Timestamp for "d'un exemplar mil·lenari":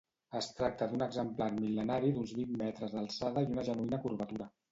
0.93-2.09